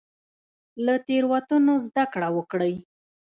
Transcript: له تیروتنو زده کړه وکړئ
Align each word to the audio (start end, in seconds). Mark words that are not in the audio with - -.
له 0.85 0.95
تیروتنو 1.07 1.73
زده 1.85 2.03
کړه 2.13 2.27
وکړئ 2.37 2.73